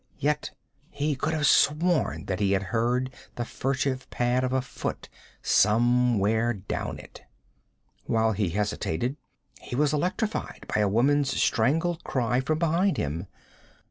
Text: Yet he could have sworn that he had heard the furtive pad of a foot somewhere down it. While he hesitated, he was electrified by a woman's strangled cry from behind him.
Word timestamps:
Yet 0.17 0.49
he 0.89 1.15
could 1.15 1.35
have 1.35 1.45
sworn 1.45 2.25
that 2.25 2.39
he 2.39 2.53
had 2.53 2.63
heard 2.73 3.13
the 3.35 3.45
furtive 3.45 4.09
pad 4.09 4.43
of 4.43 4.51
a 4.51 4.59
foot 4.59 5.09
somewhere 5.43 6.53
down 6.55 6.97
it. 6.97 7.21
While 8.07 8.31
he 8.31 8.49
hesitated, 8.49 9.15
he 9.59 9.75
was 9.75 9.93
electrified 9.93 10.65
by 10.73 10.81
a 10.81 10.89
woman's 10.89 11.29
strangled 11.39 12.03
cry 12.03 12.39
from 12.39 12.57
behind 12.57 12.97
him. 12.97 13.27